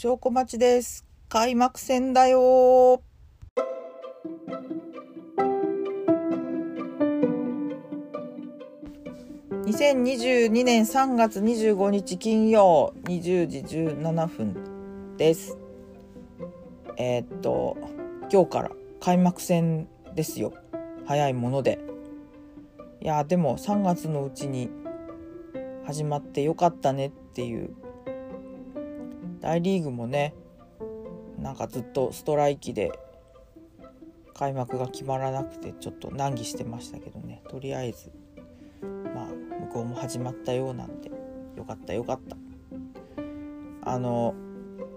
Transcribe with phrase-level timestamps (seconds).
[0.00, 1.04] 証拠待ちです。
[1.28, 3.02] 開幕戦だよ
[9.64, 15.58] 2022年3月25日金曜20時17分です。
[16.96, 17.76] えーっと、
[18.32, 20.52] 今日から開幕戦ですよ。
[21.06, 21.80] 早いもので。
[23.00, 24.70] いや、でも3月のうちに
[25.84, 27.74] 始まってよかったねっていう
[29.40, 30.34] 大リーグもね
[31.38, 32.98] なんかずっとストライキで
[34.34, 37.42] 開幕が決まらなくてちょっと難儀してましたけどね。
[37.48, 38.12] とりあえず
[39.14, 41.10] まあ向こうも始まったようなんで
[41.56, 42.36] よかったよかった。
[43.82, 44.34] あの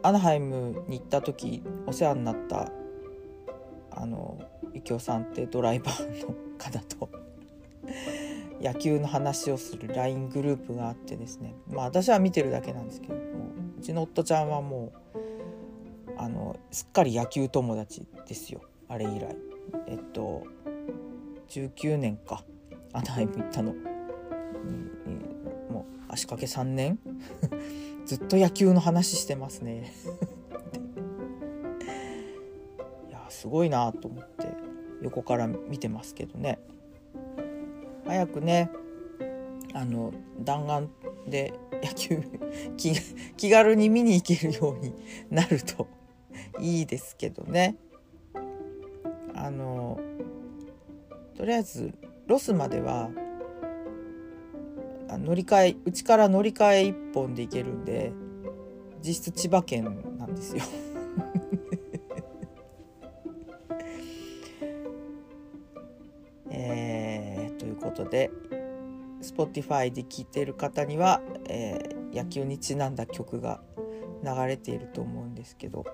[0.03, 2.71] アナハイムに行った時お世話になった
[3.91, 4.39] あの
[4.73, 7.09] ゆきおさんってドライバーの方と
[8.61, 11.55] 野球の話をする LINE グループがあってですね。
[11.67, 13.21] まあ私は見てるだけなんですけども
[13.81, 15.19] ちの夫ちゃんはもう
[16.17, 18.61] あのすっかり野球友達ですよ。
[18.87, 19.35] あれ以来。
[19.87, 20.43] えっと
[21.49, 22.43] 19年か。
[22.93, 23.79] アナハイム行ったの、も
[25.81, 26.99] う足掛け3年。
[28.05, 29.93] ずっと野球の話してますね。
[33.07, 34.47] いやすごいなと思って
[35.01, 36.59] 横から見てますけどね。
[38.05, 38.69] 早くね
[39.73, 40.89] あの弾丸
[41.27, 42.21] で野球
[42.77, 42.93] 気
[43.37, 44.93] 気軽に見に行けるように
[45.29, 45.87] なると
[46.59, 47.75] いいですけどね。
[49.33, 49.99] あの
[51.35, 51.91] とりあえず
[52.27, 53.09] ロスまでは
[55.09, 58.11] 乗り換えうちから乗り換え1本で行けるんで
[59.01, 59.85] 実質千葉県
[60.17, 60.63] なんですよ。
[66.49, 68.29] えーということで
[69.21, 73.61] Spotify で聴いてる方には、えー野球にちなんだ曲が
[74.23, 75.85] 流れていると思うんですけど。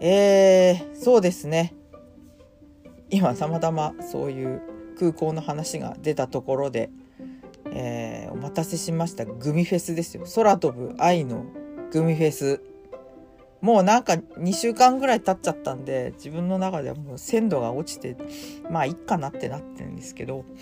[0.00, 1.74] えー、そうですね。
[3.08, 4.62] 今たまたまそういう
[4.98, 6.90] 空港の話が出たところで、
[7.66, 9.24] えーお待たせしました。
[9.24, 10.24] グミフェスですよ。
[10.34, 11.44] 空飛ぶ愛の
[11.92, 12.60] グミフェス。
[13.62, 18.16] もうなんか2週間ぐらい経っちゃったんで自分の中ではもう鮮度が落ちて
[18.68, 20.44] まあいっかなってなってるんですけど。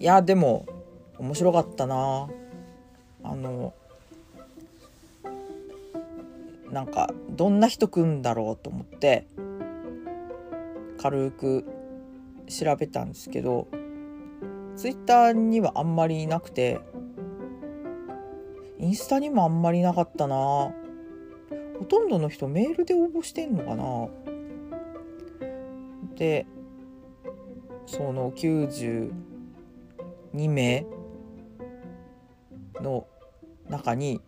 [0.00, 0.64] いやでも
[1.18, 2.30] 面白かったな。
[3.24, 3.74] あの
[6.70, 9.26] なんかどんな人来んだろうと思って
[10.98, 11.64] 軽く
[12.46, 13.66] 調べたんですけど
[14.76, 16.80] ツイッターにはあんまりいなくて
[18.78, 20.36] インスタにもあんまりなかったな。
[20.36, 24.08] ほとんどの人メールで応募してんのかな。
[26.16, 26.46] で
[27.86, 29.10] その92
[30.32, 30.84] 名
[32.80, 33.06] の
[33.68, 34.20] 中に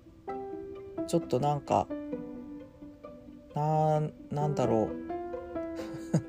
[1.08, 1.88] ちょっとなんか
[3.54, 5.10] なんなんだろう。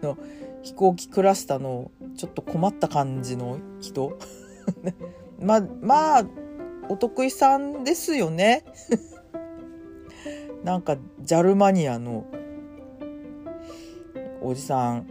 [0.03, 0.17] の
[0.61, 4.17] 飛行機クラスターのちょっと困った感じの人。
[5.39, 6.25] まあまあ
[6.89, 8.63] お得意さんですよね。
[10.63, 12.25] なんか JAL マニアの
[14.41, 15.07] おじさん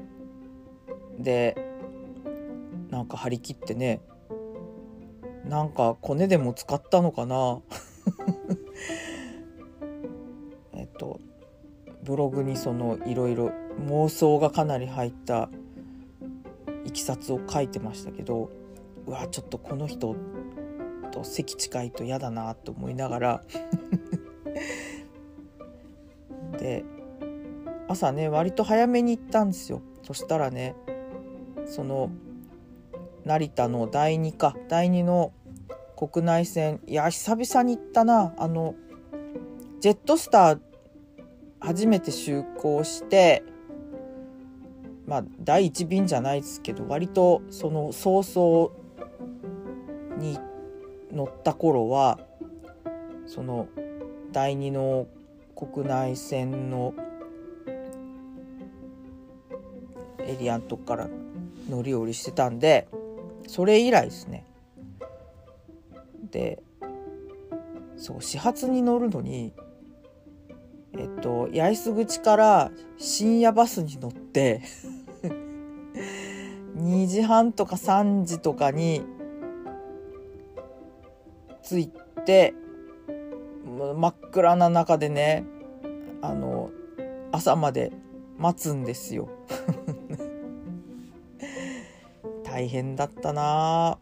[1.18, 1.56] で
[2.90, 4.00] なんか張り切ってね
[5.44, 7.60] なんかコネでも使ったのかな。
[10.74, 11.20] えっと
[12.04, 13.50] ブログにそのいろいろ
[13.86, 15.48] 妄想がかなり入った
[16.84, 18.50] いきさつを書いてましたけど
[19.06, 20.16] うわちょっとこの人
[21.10, 23.42] と席近いと嫌だなと思いながら。
[26.58, 26.84] で
[27.88, 29.82] 朝ね割と早めに行ったんですよ。
[30.02, 30.74] そしたらね
[31.66, 32.10] その
[33.24, 35.32] 成田の第2か第2の
[35.96, 38.34] 国内線いや久々に行ったな。
[38.38, 38.74] あの
[39.80, 40.60] ジェットスター
[41.60, 43.42] 初めて就航して
[45.06, 48.70] まあ第1便じゃないですけど割とその早々
[51.12, 52.18] 乗った頃は
[53.26, 53.68] その
[54.32, 55.06] 第2の
[55.54, 56.94] 国内線の
[60.20, 61.08] エリアのとこから
[61.68, 62.88] 乗り降りしてたんで
[63.46, 64.44] それ以来ですね。
[66.30, 66.62] で
[67.96, 69.52] そう始発に乗るのに
[70.96, 74.62] えっと八重洲口から深夜バスに乗って
[76.78, 79.02] 2時半とか3時とかに
[81.70, 81.90] 着い
[82.26, 82.52] て
[83.64, 85.44] 真っ暗な中でね
[86.20, 86.72] あの
[87.30, 87.92] 朝まで
[88.38, 89.28] 待つんですよ。
[92.42, 93.98] 大変だったな。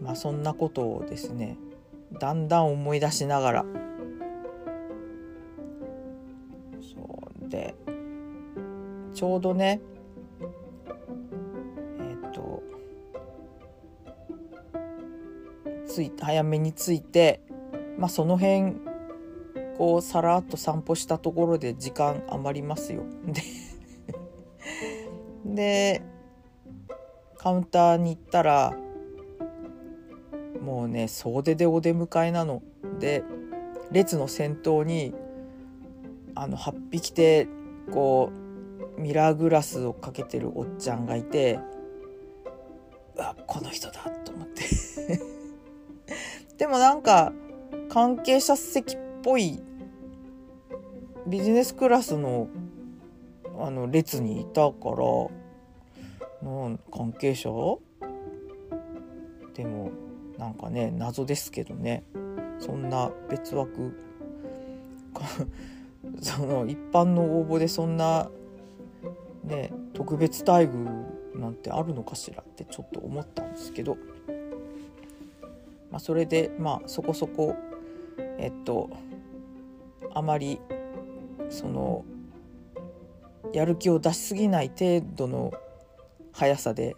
[0.00, 1.58] まあそんなことをですね
[2.18, 3.66] だんだん思い出しながら。
[6.80, 6.96] そ
[7.44, 7.48] う。
[7.50, 7.74] で
[9.12, 9.82] ちょうどね
[15.96, 17.40] つい早めに着いて
[17.96, 18.76] まあその辺
[19.78, 23.02] こうさらっと散歩したところで時間余りますよ。
[23.24, 23.42] で
[25.54, 26.02] で
[27.38, 28.76] カウンターに行ったら
[30.60, 32.60] もうね総出でお出迎えなの
[32.98, 33.24] で
[33.90, 35.14] 列の先頭に
[36.34, 37.48] あの8匹で
[37.90, 38.30] こ
[38.98, 41.58] うミラーグラスをかけてるおっちゃんがいて
[43.16, 44.62] あこの人だと思って
[46.58, 47.32] でもなんか
[47.88, 49.60] 関係者席っぽい
[51.26, 52.48] ビジネスクラスの
[53.58, 54.90] あの列にいたか
[56.42, 57.78] らなん関係者？
[59.54, 59.90] でも
[60.38, 62.04] なんかね謎ですけどね。
[62.58, 63.98] そんな別枠。
[66.20, 68.30] その一般の応募でそんな
[69.44, 73.96] ね特別待遇なんてあるのかしらってちょっと思ったんですけど、
[75.90, 77.56] まあ、それでまあそこそこ
[78.38, 78.90] えっと
[80.14, 80.60] あまり
[81.48, 82.04] その
[83.52, 85.52] やる気を出しすぎない程度の
[86.32, 86.96] 速さで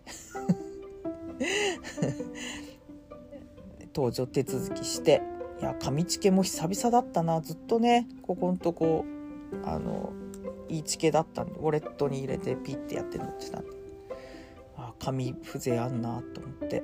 [3.93, 5.23] 搭乗手続きして
[5.61, 9.05] いや上チケも久々だったなずっとねここんとこ
[9.65, 10.13] あの
[10.69, 13.71] いいチケだったんでウォレットに入れてピッてやって乗ってたんで
[14.77, 16.83] あ紙風情あんなと思って。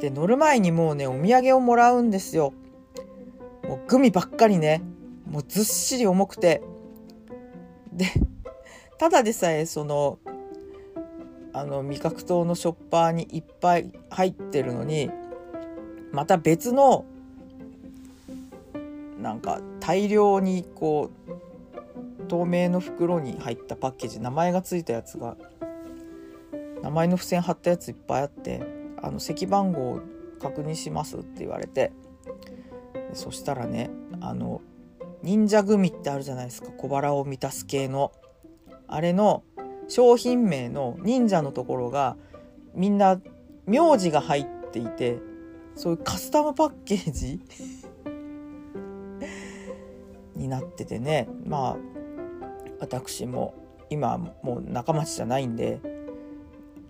[0.00, 2.52] で乗る前にもうねお土産をもらうんですよ。
[3.64, 4.82] もうグミばっかりね。
[5.30, 6.62] もうずっしり重くて。
[7.92, 8.06] で
[8.98, 10.18] ただでさえその
[11.52, 15.10] あの味覚糖のショッパーにいっぱい入ってるのに
[16.12, 17.04] また別の
[19.20, 25.36] なんか大量にこう透明の袋に入ったパッケージ名前が付いたやつが
[26.82, 28.77] 名前の付箋貼ったやついっぱいあって。
[29.02, 30.00] あの席番号を
[30.40, 31.92] 確認しますって言われて
[33.12, 33.90] そしたらね
[34.20, 34.60] あの
[35.22, 36.70] 忍者グミってあるじゃないですか。
[36.70, 38.12] 小腹を満たす系の。
[38.86, 39.42] あれの
[39.88, 42.16] 商品名の忍者のところが
[42.74, 43.20] みんな
[43.66, 45.18] 名字が入っていて
[45.74, 47.40] そういうカスタムパッケージ
[50.36, 51.28] になっててね。
[51.44, 51.76] まあ
[52.80, 53.54] 私も
[53.90, 55.80] 今もう仲町じゃないんで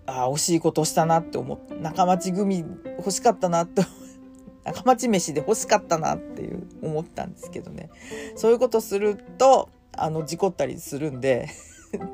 [0.09, 2.65] ああ惜しいことしたなって思って仲町組
[2.97, 3.83] 欲しかったなって
[4.65, 7.89] 仲町飯で欲しかったなっていう思ったんですけどね
[8.35, 11.47] そういうことするとあの事故ったりするんで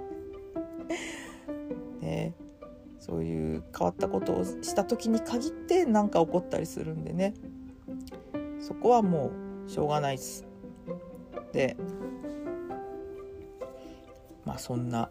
[2.01, 2.35] ね、
[2.99, 7.33] そういう変わったことをした時に限って何か起こったりするんでね
[8.59, 9.31] そこはも
[9.67, 10.45] うしょうがないです。
[11.51, 11.75] で
[14.45, 15.09] まあそんな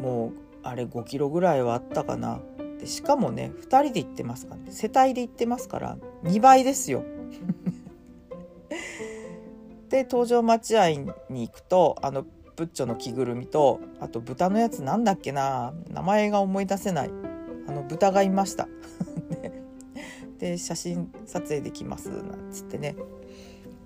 [0.00, 2.40] もうあれ5キロぐらいはあったかな。
[2.78, 4.72] でしかもね2人で行ってますからね。
[4.72, 7.04] 世帯で行ってますから2倍ですよ。
[9.88, 12.24] で搭乗待合に行くとあの
[12.56, 15.72] プッチョの着ぐるみとあと豚のやつなんだっけな。
[15.88, 17.10] 名前が思い出せない。
[17.68, 18.68] あの豚がいました。
[20.38, 22.96] で写真撮影できますなんつってね。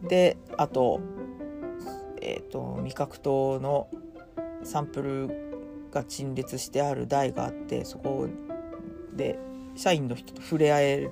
[0.09, 1.00] であと
[2.23, 3.88] えっ、ー、と味覚糖の
[4.62, 5.50] サンプル
[5.90, 8.28] が陳列してある台があってそこ
[9.14, 9.38] で
[9.75, 11.11] 社員の人と触れ合え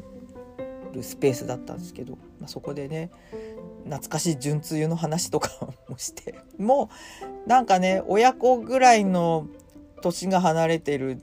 [0.93, 3.11] るスペースだったんですけど、まあ、そこでね
[3.85, 5.51] 懐かしい純つゆの話とか
[5.89, 6.91] もしても
[7.47, 9.49] うなんかね親子ぐらいの
[10.03, 11.23] 年が離れてる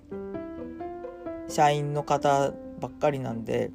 [1.47, 3.71] 社員の方ばっかりなんで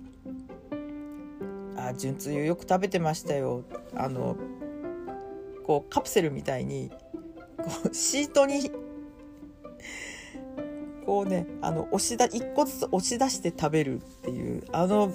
[1.76, 4.37] 「あ純つゆよく食べてましたよ」あの
[5.64, 6.90] こうカプセルみたいに
[7.58, 8.70] こうシートに
[11.11, 15.12] こうねあの押しだ1個ずつ押し出して食べるっていうあの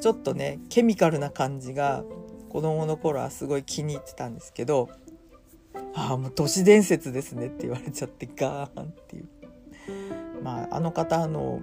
[0.00, 2.02] ちょっとねケミカルな感じが
[2.48, 4.88] 子供の頃はすごい気に入ってたんですけど
[5.94, 9.28] ああもう都市伝説ですねって言われちゃってガーンっていう。
[10.42, 11.62] まああの方の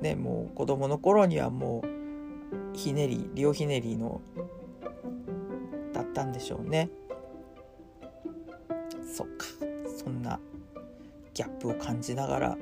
[0.00, 4.20] ねもう子供の頃にはもうひねりリオひねりの
[5.92, 6.90] だったんでしょうね。
[9.06, 9.46] そっか。
[9.96, 10.40] そんな
[11.34, 12.58] ギャップを感じながら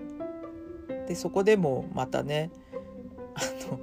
[1.08, 2.50] でそこでもまたね
[3.34, 3.40] あ
[3.72, 3.80] の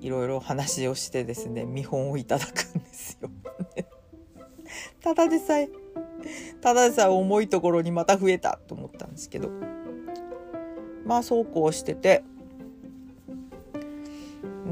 [0.00, 3.28] いろいろ話をしてですね見本をいただくんですよ。
[5.02, 5.68] ただでさえ
[6.60, 9.50] ただでさえ重いところにまた増えたと思ったんですけど。
[11.04, 12.22] まあそうこうしてて。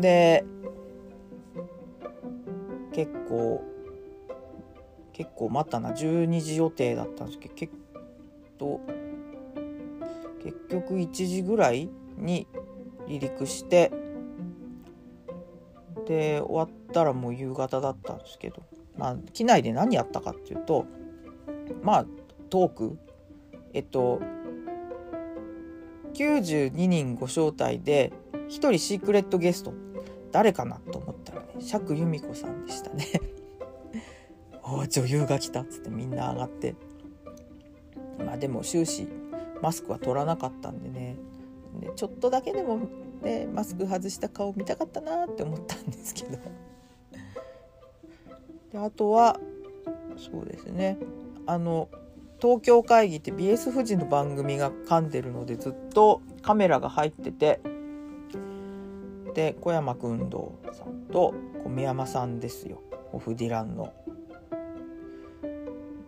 [0.00, 0.44] で
[2.92, 3.64] 結構
[5.12, 5.90] 結構待ったな。
[5.90, 7.74] 12時予定だったんですけど結
[8.58, 8.80] と
[10.48, 12.46] 結局1時ぐらいに
[13.06, 13.92] 離陸して
[16.06, 18.62] で終わったらもう夕方だったんですけど
[18.96, 20.86] まあ機内で何やったかっていうと
[21.82, 22.06] まあ
[22.50, 22.98] トーク。
[23.74, 24.20] えっと
[26.14, 29.74] 92人ご招待で1人シークレットゲスト。
[30.32, 33.06] 誰かなと思ったらね釈由美子さんでしたね。
[34.62, 36.74] お女優が来たっつってみんな上がって。
[38.24, 39.08] まあでも終始
[39.62, 41.16] マスクは取らなかったんでね。
[41.80, 42.80] でちょっとだけでも
[43.22, 46.38] ねマスク外した顔見たかったなって思ったんですけど。
[48.72, 49.38] であとは
[50.16, 50.98] そうですね。
[51.46, 51.88] あの
[52.40, 57.60] 東京会議って BS 富士の番組が噛んでるのでずっとカメラが入ってて。
[59.34, 62.80] で小山君堂さんと小宮山さんですよ。
[63.12, 63.92] オフディランの。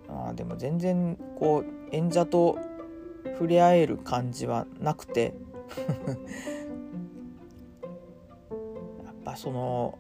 [0.09, 2.59] あでも全然こう演者と
[3.25, 5.35] 触れ合える感じはなくて
[9.05, 9.99] やっぱその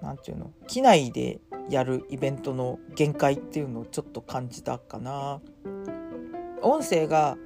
[0.00, 5.40] 何て言うの機内でやるイベントの限界っていうのをちょっと感じたかな。
[6.62, 7.36] 音声が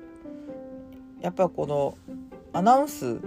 [1.21, 1.97] やっぱこの
[2.52, 3.19] アナウンス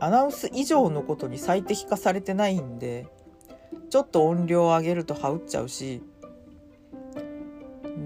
[0.00, 3.06] アナウンス以上のことに最適化されてないんで
[3.90, 6.02] ちょっと音量を上げると羽打っちゃうし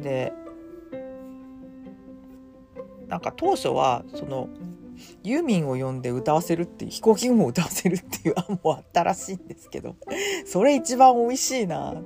[0.03, 0.33] で
[3.09, 4.49] なんか当初はその
[5.23, 9.97] ユーミンを呼んで歌わせるっていう飛行機雲を歌わせるっていう案もあったらしいんですけど
[10.47, 12.03] それ一番美味しいな。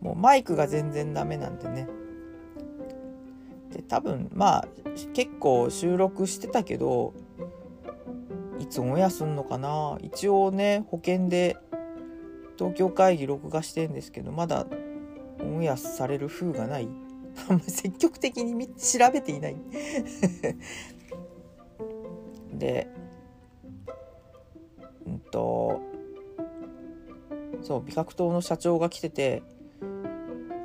[0.00, 1.88] もうマイクが全然ダメなんでね。
[3.72, 4.68] で多分まあ
[5.12, 7.12] 結構収録してたけど
[8.58, 9.98] いつオンエアすんのかな。
[10.00, 11.56] 一応ね保険で
[12.56, 14.66] 東京会議録画してんですけどまだ
[15.40, 16.88] オンエアされる風がない。
[17.48, 19.56] あんまり積極的に調べていない。
[22.52, 22.88] で
[25.06, 25.80] うんと
[27.62, 29.42] そう美覚島の社長が来てて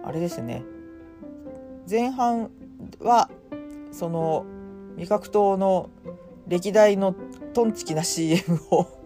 [0.04, 0.64] あれですね。
[1.90, 2.52] 前半
[3.00, 3.30] は
[3.92, 4.46] その
[4.98, 5.90] 味覚島の
[6.48, 7.16] 歴代の
[7.54, 8.88] トンチキな CM を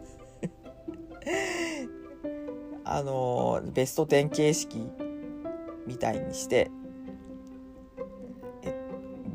[2.84, 4.88] あのベスト10形式
[5.88, 6.70] みたいにして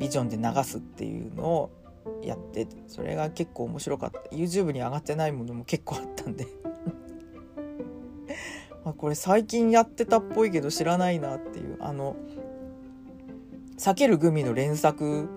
[0.01, 1.69] ビジョンで流すっていうのを
[2.23, 4.19] やってそれが結構面白かった。
[4.35, 6.47] YouTube に上がってないものも結構あったんで。
[8.83, 11.77] あこれ最近やってたっぽいけど知らないなっていう。
[11.79, 12.15] あの
[13.77, 15.29] 「避けるグミ」の連作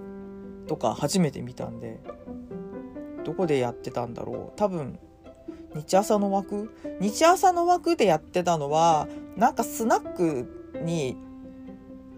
[0.66, 2.00] とか初めて見たんで
[3.24, 4.56] どこでやってたんだろう。
[4.56, 4.98] 多分
[5.74, 6.74] 日朝の枠？
[7.00, 11.18] 日朝の枠でやってたのはなんかスナックに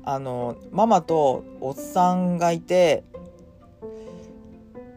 [0.06, 3.04] あのママとおっさんがいて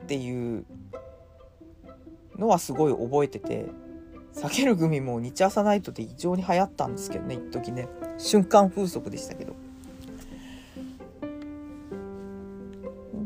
[0.04, 0.66] っていう
[2.38, 3.66] のはすごい覚えてて
[4.34, 7.89] 避けるグミも日朝ナイトで異常に流行ったんですけどね一時ね。
[8.20, 9.56] 瞬間風速でしたけど。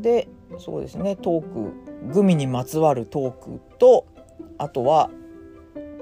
[0.00, 1.16] でそうですね。
[1.16, 4.06] トークグミにまつわるトークと
[4.56, 5.10] あとは、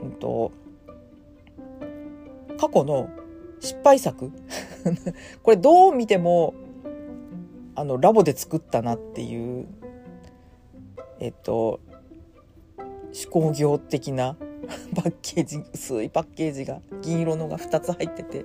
[0.03, 0.53] うんと、
[2.59, 3.11] 過去の
[3.61, 4.31] 失敗作。
[5.43, 6.55] これどう見ても
[7.75, 9.67] あのラボで作ったなっていう
[11.21, 11.81] えっと
[13.13, 14.37] 手工業的な
[14.95, 18.45] パッケージ薄いパッケージが銀色のが2つ入ってて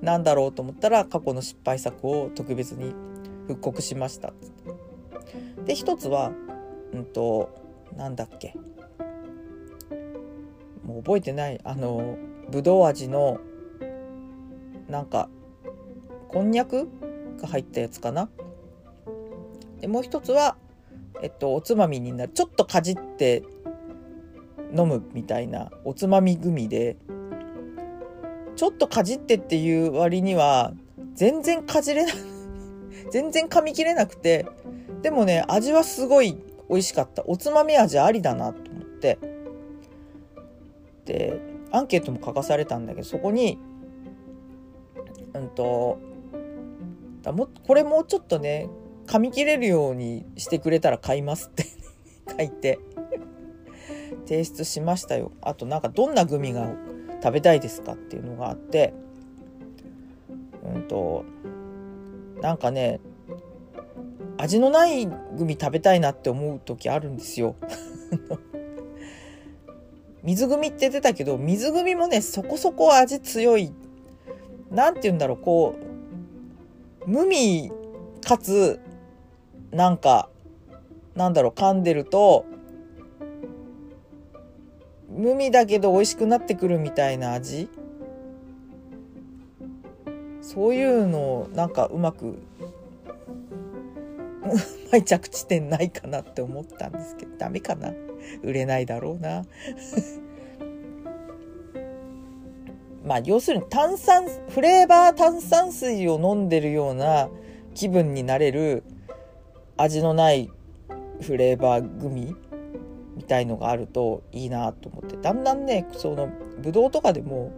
[0.00, 2.94] なんだろうと思ったら過去の失敗作を特別に
[3.46, 4.32] 復刻しました。
[5.64, 6.32] で一つは
[6.92, 7.50] うんと
[7.96, 8.54] なんだっけ。
[10.84, 11.60] もう覚えてない。
[11.64, 12.16] あの
[12.50, 13.38] ぶどう味の
[14.88, 15.28] なんか
[16.28, 16.88] こんにゃく
[17.40, 18.28] が入ったやつかな。
[19.80, 20.56] でもう一つは
[21.22, 22.32] えっとおつまみになる。
[22.32, 23.42] ちょっとかじって
[24.76, 26.96] 飲むみたいなおつまみグミで。
[28.56, 30.74] ちょっとかじってっていう割には
[31.14, 32.14] 全然かじれない
[33.10, 34.46] 全然噛み切れなくて。
[35.00, 36.36] でもね味はすごい
[36.68, 37.24] 美味しかった。
[37.26, 39.18] おつまみ味ありだなと思って。
[41.06, 43.58] でアンケートも書かされたんだけどそこに
[45.34, 45.98] うんと
[47.22, 48.68] だもこれもうちょっとね
[49.06, 51.64] 噛み切れるようにしてくれたら買いますって。
[52.36, 52.78] 書いて。
[54.26, 55.32] 提出しましたよ。
[55.40, 56.70] あとなんかどんなグミが
[57.22, 58.92] 食べたいですかっていうのがあって。
[60.74, 61.24] うんと
[62.42, 63.00] なんかね
[64.36, 67.56] 味のないグミ食べたいなって思う時あるんですよ。
[70.22, 73.72] 水グミって出たけど水グミもねそこそこ味強い。
[74.70, 75.87] 何て言うんだろうこう
[77.08, 77.72] 無味
[78.22, 78.80] かつ
[79.70, 80.28] なんか
[81.14, 82.44] なんだろう噛んでると
[85.08, 87.70] 無味だけど美味しくなってくるみたいな味？
[90.42, 92.36] そういうのをなんかうまく う
[94.92, 97.94] ま着地点ないかなって思ったんですけどダメかな？
[98.42, 99.46] 売れないだろうな。
[103.08, 107.30] まあ要するに炭酸フレーバー炭酸水を飲んでるような
[107.74, 108.84] 気分になれる
[109.78, 110.50] 味のない
[111.22, 112.36] フレーバーグミ
[113.16, 115.16] みたいのがあるといいなと思って。
[115.16, 116.28] だんだんねその
[116.60, 117.50] ブドウとかでも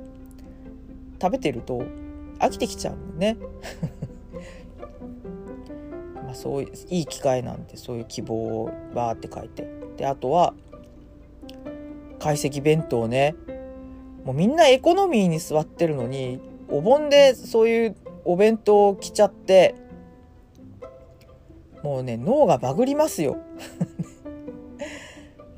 [1.21, 1.83] 食べてると
[2.39, 3.37] 飽きてきちゃうのね。
[6.15, 9.69] まあそういういい機会なんでそういう希望をバーって書いて。
[9.97, 10.55] であとは
[12.21, 13.35] 懐石弁当ね。
[14.25, 19.75] もうみんなエコノミーに座ってるのにお盆でそういうお弁当来ちゃって
[21.83, 23.39] もうね脳がバグりますよ。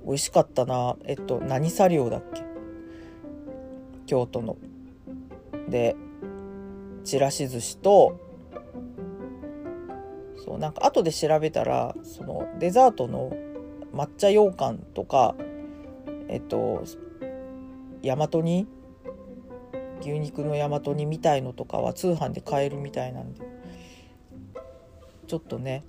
[0.06, 0.96] 美味しかったな。
[1.04, 2.42] えっと何作業だっけ？
[4.06, 4.56] 京都の。
[5.68, 5.96] で
[7.04, 8.20] ちらし寿司と
[10.44, 13.32] そうなんか後で調べたらそのデザートの
[13.94, 15.34] 抹茶羊羹とか
[16.28, 16.82] えっと
[18.02, 18.66] 大和煮
[20.00, 23.40] 牛肉の大和煮みたいのとかは通販で買えるみたいなんで。
[25.26, 25.82] ちょっとね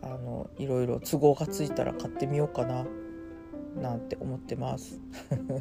[0.00, 2.86] あのいろいろ都合がついたら買ってみようかな
[3.74, 5.00] なんて思ってます。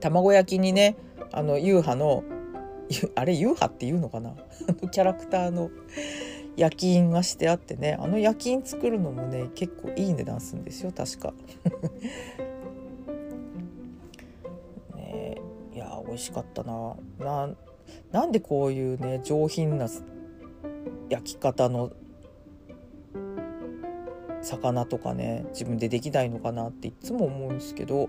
[0.00, 0.96] 卵焼きにね
[1.30, 2.24] あのユーハの
[3.14, 4.34] あれユーハっていうのかな？
[4.90, 5.70] キャラクターの
[6.56, 11.34] 焼き印がしてあってねあの焼き印作るのもね結構いい値段するんですよ確か。
[14.96, 15.36] ね
[15.74, 16.96] いや美味しかったな。
[17.18, 17.54] な
[18.10, 19.86] なんでこういうね上品な
[21.08, 21.92] 焼き方の
[24.42, 28.08] 魚とかね自分でできないのかなっていつも思うんですけど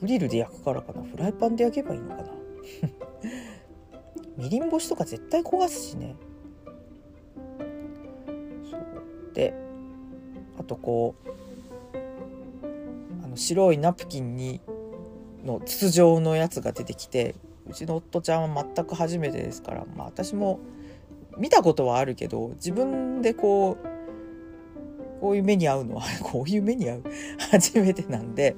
[0.00, 1.02] グリルで焼くからかな。
[1.02, 2.30] フライパンで焼けばいいのかな。
[4.38, 6.16] みりん干しとか絶対焦がすしね。
[9.32, 9.54] で
[10.58, 11.98] あとこう
[13.24, 14.60] あの白いナプキンに
[15.44, 17.34] の筒状のやつが出てきて
[17.68, 20.60] うちの夫ちゃんは全く初めてですから、まあ、私も
[21.38, 27.02] 見たことはあるけど自分でこうこういう目に遭うのは こういう目に遭う
[27.50, 28.56] 初めてなんで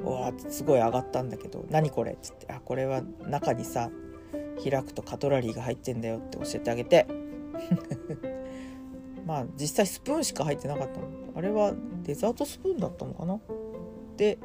[0.00, 3.90] うわすごい上がったんだけど「何これ?」っつって「あこれは中にさ
[4.62, 7.06] 開くとカトラリーが入ってんだよ」って教えてあげて
[9.30, 13.38] まあ実際スプーンしか入ってなかったのあれはデザートスプーンだったのかな？
[14.16, 14.38] で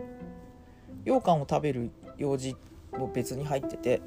[1.06, 2.56] 羊羹を食べる用事
[2.95, 4.00] も別に入ってて。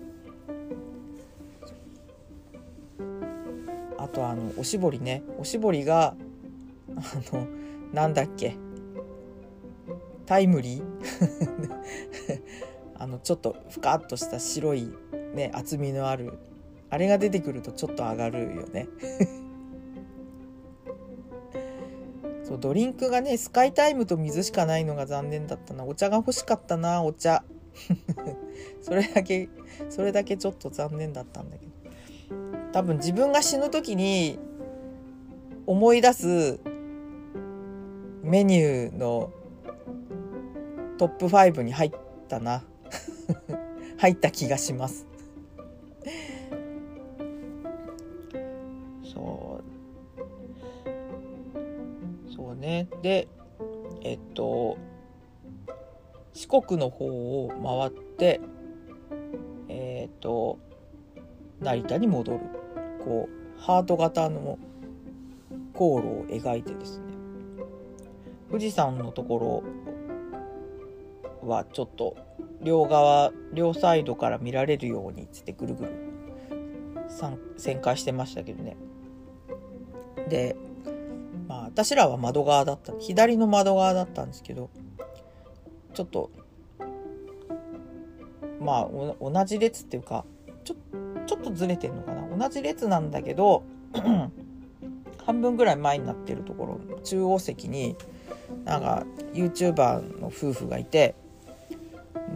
[3.99, 5.25] あとあのおしぼりね。
[5.41, 6.15] おしぼりが
[6.95, 7.49] あの
[7.93, 8.57] なんだっけ？
[10.27, 10.83] タイムリー？
[12.95, 14.89] あのちょっとふかっとした白い
[15.35, 16.39] ね厚みのある。
[16.89, 18.87] あれが出てくるとちょっと上がるよね。
[22.49, 25.85] そうドリンクがねスカイタイムと水しかないのが残念だったな。
[25.85, 27.45] お茶が欲しかったなお茶。
[28.81, 29.51] それだけ
[29.91, 31.73] それだけちょっと残念だったんだけど。
[32.73, 34.39] 多分自分が死ぬ時に
[35.67, 36.59] 思い出す
[38.23, 39.31] メニューの
[40.97, 41.93] トップ5に入っ
[42.29, 42.65] たな。
[43.99, 45.07] 入った気がします。
[52.59, 52.89] ね。
[53.03, 53.29] で
[54.03, 54.77] えっと
[56.33, 58.41] 四国の方を回って
[59.69, 60.59] えっと
[61.61, 62.41] 成田に戻る。
[63.05, 64.59] こうハート型の
[65.75, 67.07] 航路を描いてですね。
[68.51, 69.63] 富士山のとこ
[71.43, 72.17] ろはちょっと
[72.63, 75.93] 両側両サイドから見られるようにつってぐるぐる
[77.59, 78.77] 旋回してましたけどね。
[80.29, 80.57] で
[81.49, 82.93] まあ私らは窓側だった。
[82.99, 84.71] 左の窓側だったんですけど
[85.95, 86.31] ちょっと
[88.61, 90.25] まあ同じ列っていうか
[90.65, 90.77] ちょ
[91.27, 92.37] ちょっとずれてんのかな。
[92.37, 93.65] 同じ列なんだけど
[95.25, 97.97] 半分ぐらい前になってるところ中央席に
[98.65, 101.15] なんか YouTuber の夫婦がいて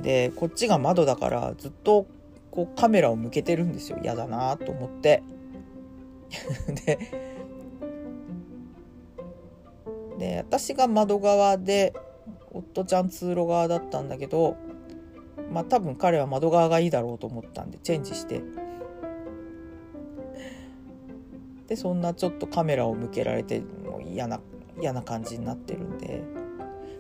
[0.03, 2.07] でこっちが窓だからずっと
[2.51, 3.99] こうカメラを向けてるんですよ。
[4.03, 5.23] 嫌だなと思って。
[6.87, 7.32] で
[10.23, 11.93] で私が窓側で
[12.53, 14.57] 夫ちゃん通路側だったんだけど
[15.53, 18.41] まあ多分彼は窓側がいいだろうと思ったんでチェンジして。
[21.67, 24.41] でそんなちょっとカメラを向けられてもう嫌な
[24.79, 26.23] 嫌な感じになってるんで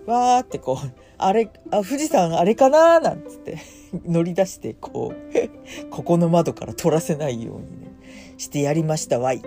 [0.06, 3.58] わーってこうあれあ富士山あれかななんつって
[4.06, 7.92] 乗り出してこうここの窓から撮らせないようにね
[8.38, 9.42] してやりましたわい。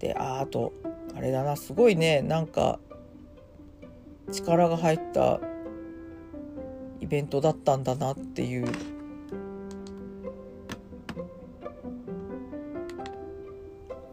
[0.00, 0.72] でああと
[1.14, 2.80] あれだなすごいねなんか
[4.32, 5.40] 力が入った
[7.00, 8.66] イベントだったんだなっていう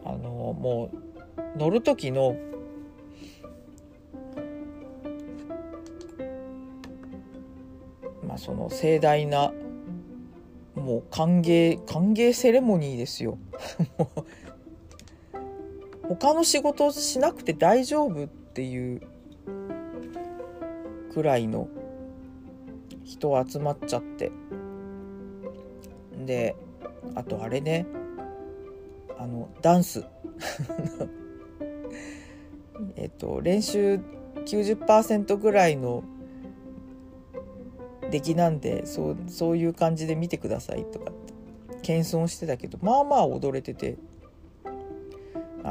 [0.04, 0.90] あのも
[1.56, 2.36] う乗る時の
[8.26, 9.52] まあその盛大な
[10.74, 13.38] もう歓迎歓迎セレモニーですよ。
[16.08, 19.02] 他の仕事をしなくて大丈夫っていう
[21.12, 21.68] くらいの
[23.04, 24.32] 人集まっちゃって。
[26.24, 26.56] で
[27.14, 27.86] あとあれね。
[29.18, 30.04] あのダンス。
[32.96, 34.00] えっと練習
[34.46, 36.04] 90%ぐらいの
[38.10, 41.34] 出来なんでそうそういう感じで見てくださいとかって。
[41.82, 43.98] 謙遜してたけどまあまあ踊れてて。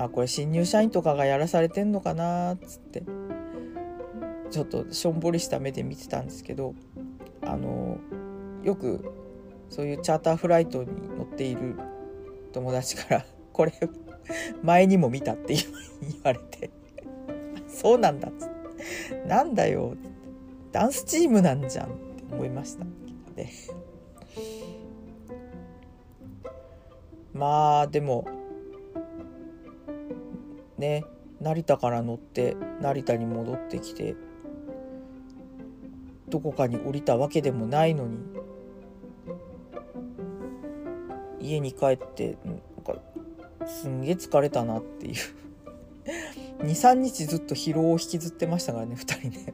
[0.03, 3.03] あこれ新入社員とかがやらされてんのかなっつって。
[4.49, 6.73] ちょっとしょんぼりした目で見てたんですけど
[7.41, 7.97] あの
[8.63, 9.13] よく
[9.69, 11.75] そういうチャーターフライトに乗っている
[12.53, 13.73] 友達から「これ
[14.63, 15.63] 前にも見た」って言
[16.23, 16.71] われて
[17.67, 19.95] 「そうなんだ」っつって「なんだよ」
[20.71, 22.85] ダンスチームなんじゃんって思いました。
[23.35, 23.47] で。
[27.33, 28.25] まあでも
[30.77, 31.05] ね
[31.41, 34.15] 成田から乗って成田に戻ってきて
[36.29, 38.17] どこかに降りたわけでもないのに
[41.39, 42.95] 家に帰ってなんか
[43.65, 45.15] すんげえ疲れたなっていう。
[46.59, 49.53] 23日ずっと疲労を引きずってましたからね2人ね。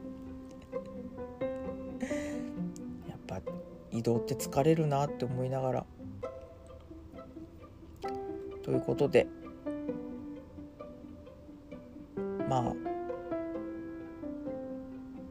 [3.08, 3.40] やっぱ
[3.90, 5.86] 移動って疲れるなって思いながら。
[8.62, 9.26] ということで
[12.54, 12.74] まあ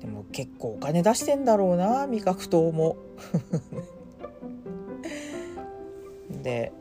[0.01, 2.97] でも結構お金出してんだろうな味覚糖も。
[6.43, 6.73] で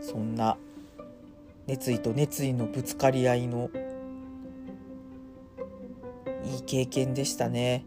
[0.00, 0.56] そんな
[1.66, 3.68] 熱意と熱意のぶつかり合いの
[6.44, 7.84] いい経験でしたね。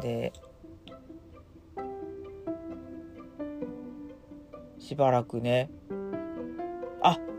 [0.00, 0.32] で
[4.78, 5.68] しばらくね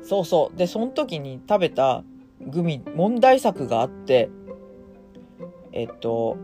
[0.07, 0.57] そうそう。
[0.57, 2.01] でその時に食べた
[2.39, 4.29] グミ問題作があって
[5.73, 6.37] えっと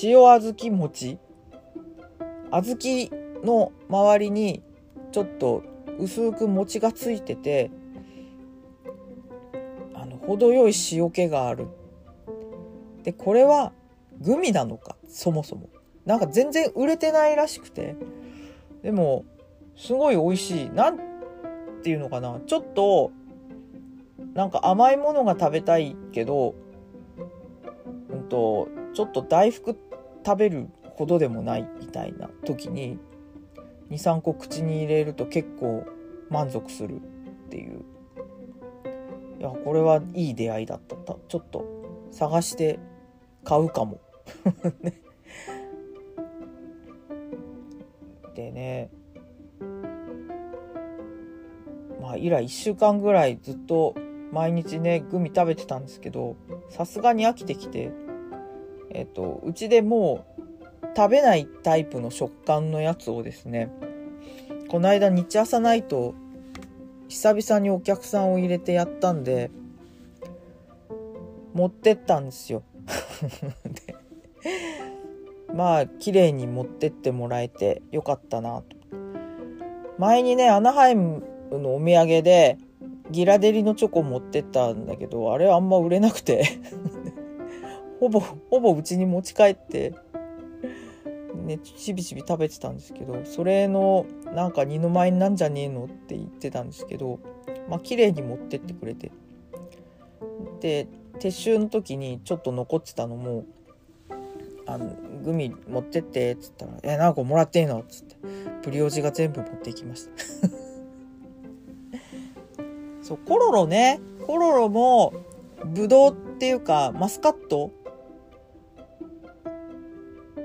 [0.00, 1.18] 塩小豆餅。
[2.52, 4.62] 小豆の周りに
[5.10, 5.64] ちょっと
[5.98, 7.72] 薄く餅がついてて
[9.92, 11.66] あの程よい塩気がある。
[13.02, 13.72] でこれは
[14.20, 15.68] グミなのかそもそも。
[16.06, 17.96] なんか全然売れてないらしくて。
[18.82, 19.24] でも
[19.76, 20.70] すごい美味しい。
[20.70, 21.13] なん
[21.84, 22.40] ていうのかな。
[22.46, 23.12] ちょっと
[24.34, 26.54] なんか甘いものが食べたいけど、
[28.10, 29.76] うんと、ちょっと大福
[30.24, 32.98] 食べるほどでもないみたいな時に
[33.90, 35.84] 23個口に入れると結構
[36.30, 37.00] 満足するっ
[37.50, 37.84] ていう。
[39.38, 40.96] いやこれはいい出会いだった。
[40.96, 41.66] ちょっと
[42.10, 42.78] 探して
[43.44, 44.00] 買うかも。
[48.34, 48.90] でね。
[52.14, 53.94] あ以来1週間ぐらいずっと
[54.32, 56.36] 毎日ねグミ食べてたんですけど
[56.70, 57.92] さすがに飽きてきて
[58.90, 63.70] えっとうちでもう食べないタイプの食感のやつをですね
[64.68, 66.14] この間日朝ナイト
[67.08, 69.50] 久々にお客さんを入れてやったんで
[71.52, 72.64] 持ってったんですよ。
[73.86, 73.94] で
[75.54, 78.76] まあ綺麗に持ってってもらえてよかったなと。
[79.98, 81.22] 前にねアナハイム
[81.58, 82.58] のお土産で
[83.10, 86.44] ギラデリのチョコ持ってったんだけどあれあんま売れなくて。
[88.00, 89.94] ほぼほぼうちに持ち帰って
[91.46, 97.20] ねちびちび食べてたんですけどそれのなんか二の舞なんじゃねえのって言ってたんですけど
[97.68, 99.10] まあ綺麗に持ってってくれて。
[100.60, 100.88] で
[101.20, 103.44] 撤収の時にちょっと残ってたのも
[104.66, 108.16] 「あのグミ持ってって」っつったら「えなんかもらっていいの?」っつって。
[108.64, 110.48] プリオジが全部持っていきました。
[113.04, 114.00] そうコロロね。
[114.26, 115.12] コロロも
[115.66, 117.70] ブドウっていうかマスカット？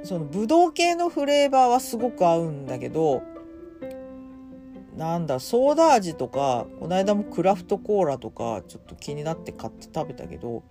[0.03, 3.21] そのブドウ系のフレーバーはすごく合うんだけど
[4.97, 10.63] なんだソーダ味とかこの間もクラフトコーラとかちょっと気になって買って食べたけど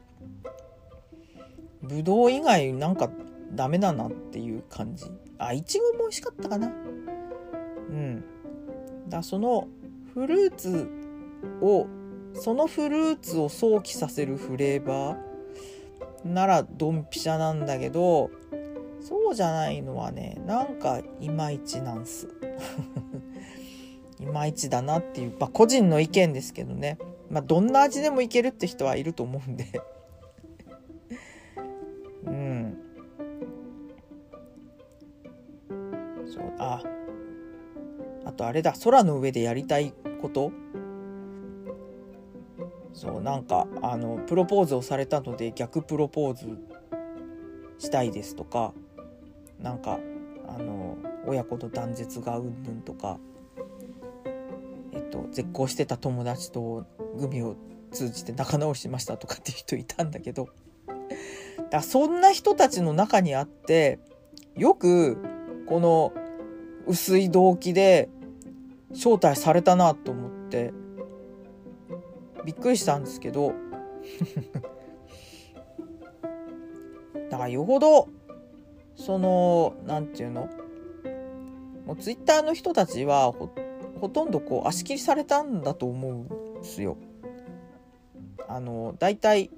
[1.83, 3.11] ぶどう以外なんか
[3.53, 5.07] ダメだなっていう感じ。
[5.39, 6.67] あいちごも美味しかったかな。
[6.67, 6.71] う
[7.93, 8.25] ん。
[9.09, 9.67] だその
[10.13, 10.91] フルーツ
[11.61, 11.87] を
[12.35, 15.19] そのフルーツを想起させるフレーバー
[16.25, 18.31] ならドンピシャなんだけど
[19.01, 22.29] そうじゃないのはねなんかいまいちなんす。
[24.21, 26.99] いまいちだなっていう、まあ、個人の意見ですけどね、
[27.31, 29.67] まあ、どんな味でもいけるって人はいると思うんで。
[32.27, 32.79] うん。
[36.27, 36.83] そうあ。
[38.25, 40.51] あとあれだ空の上でやりたいこと。
[42.93, 46.47] そうなんかあのプロポーズをされたので逆プロポーズ
[47.79, 48.73] したいですとか
[49.61, 49.99] なんか
[50.49, 50.97] あの
[51.27, 53.19] 親子の断絶がうんぬんとか
[54.93, 57.57] えっと絶交してた友達とグミを
[57.93, 60.49] 通じて仲直しましたとかっていう人いたんだけど
[61.71, 63.99] だそんな人たちの中にあって
[64.57, 65.19] よく
[65.67, 66.13] この
[66.87, 68.09] 薄い動機で
[68.93, 70.73] 招待されたなと思って
[72.45, 73.53] びっくりしたんですけど。
[77.31, 78.09] だからよほど。
[78.97, 80.49] その何て言うの？
[81.87, 83.33] もうツイッターの人たちは
[84.01, 86.29] ほとんどこう足切りされたんだと思うん
[86.61, 86.97] ですよ。
[88.49, 89.51] あのだいたい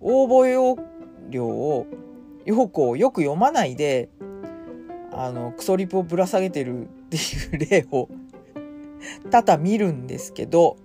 [0.00, 0.78] 応募要
[1.30, 1.86] 領を
[2.44, 4.10] 要項をよく読まないで
[5.10, 7.20] あのクソリプをぶら下げてるってい
[7.66, 8.08] う例を
[9.30, 10.76] 多々見るんですけど。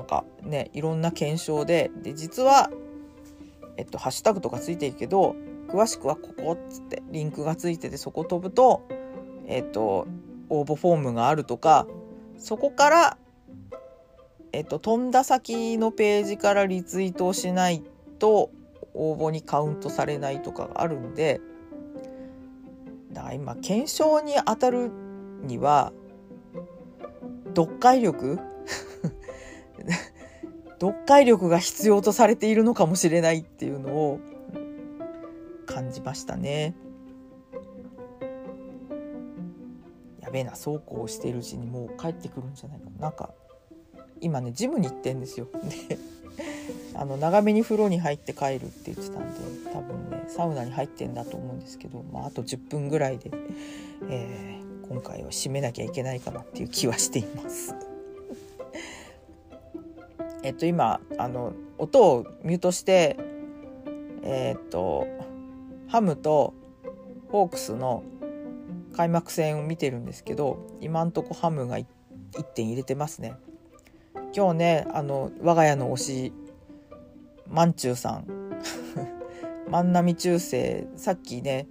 [0.00, 2.70] なんかねいろんな検証でで実は
[3.76, 5.36] えっと、ハッシュタグとかついてるけど
[5.68, 8.86] 詳しくはここっつってリンクがついててそこ飛ぶと
[9.46, 10.06] えっと
[10.50, 11.86] 応募フォームがあるとか
[12.36, 13.18] そこから
[14.52, 17.82] えっと飛んだ先のページからリツイートをしない
[18.18, 18.50] と
[18.92, 21.40] 応募にカウントされないとかがあるんで
[23.12, 24.90] だから今検証に当たる
[25.42, 25.92] には
[27.54, 28.38] 読解力？
[30.80, 34.20] 読解力が必要とされているのかもしれないっていうのを
[35.66, 36.74] 感じましたね。
[40.20, 43.30] やべえなそうこうしているうちにもう帰ってくるんじゃないかななんか
[44.20, 45.48] 今ねジムに行ってんですよ。
[45.88, 45.98] で
[46.94, 53.30] あの長めに風呂に入って帰るって言ってたんで多分ねサウナに入ってんだと思うんですけど、まあ、あと10分ぐらいで、
[54.08, 57.89] えー、今回は締めなきゃいけないかなっていう気はしています。
[60.42, 63.18] えっと今あの音をミュートして
[64.22, 65.06] えっと
[65.88, 66.54] ハムと
[67.30, 68.02] ホークスの
[68.96, 71.84] 開幕戦を見てるんですけど今んとこハムが 1,
[72.54, 73.34] 点入れてますね。
[74.34, 76.32] 今日ねあの我が家の推し
[77.48, 78.26] まんちゅうさん。
[79.70, 81.68] 万波中世さっきね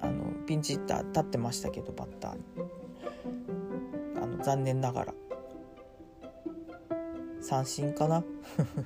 [0.00, 4.22] あのピンチヒッター立ってましたけどバッター。
[4.22, 5.14] あの残念ながら。
[7.40, 8.24] 三振かな？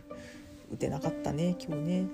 [0.73, 2.07] 打てなかったね今日ね。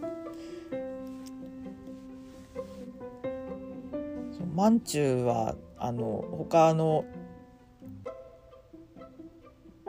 [4.55, 7.05] まんちゅうはあの他の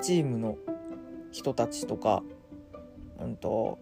[0.01, 0.57] チームの
[1.31, 2.23] 人たちとか
[3.19, 3.79] うんと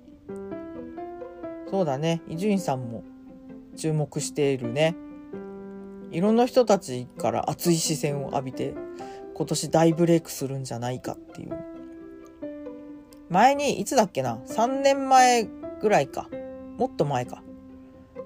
[1.69, 3.03] そうだね伊集院さんも
[3.75, 4.95] 注目しているね。
[6.11, 8.73] いろんな人たちから熱い視線を浴びて
[9.35, 11.68] 今年大ブレイクするんじゃないかっていう。
[13.29, 15.47] 前にいつだっけな？3年前
[15.81, 16.27] ぐらいか。
[16.77, 17.43] もっと前か。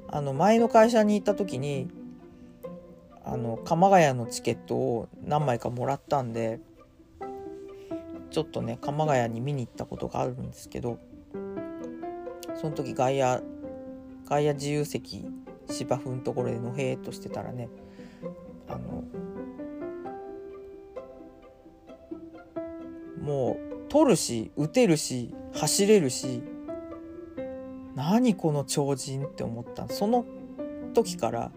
[0.08, 1.90] あの前の会社に行った時に
[3.26, 6.60] あの鎌ヶ谷のチケットを何枚かもらったんで
[8.30, 11.00] ちょっとね鎌ヶ谷に見に行ったことがあるんですけど
[12.62, 13.42] その時外野
[14.30, 15.26] 外野自由席
[15.68, 17.70] 芝生のところでのへーっとしてたらね
[18.68, 19.04] あの
[23.20, 26.42] もう取るし打てるし走れるし
[27.94, 29.88] 何この超人って思った。
[29.88, 30.26] その
[30.96, 31.52] 時から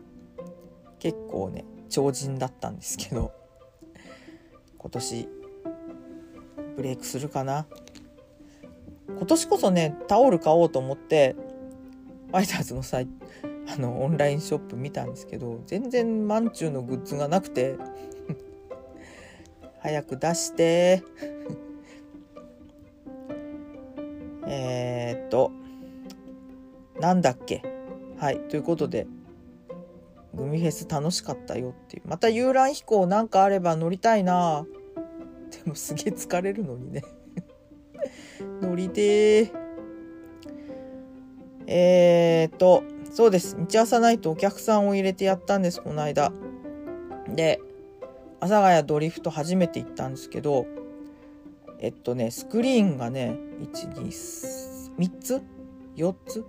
[0.99, 3.33] 結構ね超人だったんですけど
[4.77, 5.29] 今年
[6.77, 7.67] ブレイクするかな。
[9.09, 11.35] 今年こそねタオル買おうと思って
[12.27, 13.09] ファイターズのサイ
[13.75, 17.77] あのオンラインショップ見たんですけど全然マンチューのグッズがなくて
[19.81, 21.03] 早く出して
[27.07, 27.63] なんだっけ？
[28.19, 28.41] はい。
[28.49, 29.07] ということで
[30.35, 32.03] グミフェス楽しかったよっていう。
[32.07, 34.67] また遊覧飛行なんかあれば乗りたいな。
[35.53, 37.05] でもすげえ疲れるのにね。
[38.61, 39.53] 乗りて
[41.67, 42.49] え。
[42.51, 43.57] ー、っとそうです。
[43.57, 46.33] 道朝ナイトお客さんを入れてやったんですこの間。
[47.29, 47.61] で
[48.41, 50.67] 阿佐ヶ谷ドリフト初めて行ったんですけど
[51.79, 55.43] えっとねスクリーンがね123つ
[55.97, 56.45] ？4つ？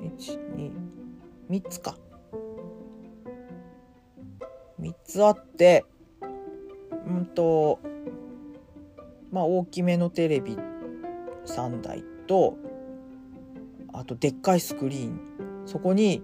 [0.00, 1.96] 123つか
[4.80, 5.84] 3つあって
[7.06, 7.78] うんと
[9.30, 10.56] まあ大きめのテレビ
[11.46, 12.56] 3台と
[13.92, 15.20] あとでっかいスクリーン
[15.66, 16.22] そこに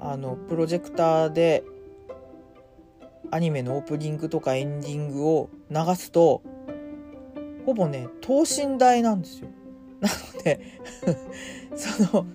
[0.00, 1.64] あのプロジェクターで
[3.30, 6.42] アニメのオープニングとかエンディングを流すと
[7.64, 9.48] ほぼね等身大なんですよ。
[10.00, 10.31] な の
[11.76, 12.26] その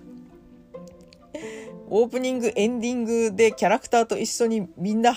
[1.90, 5.14] オープニングエンディングでキャラクターと一緒にみんな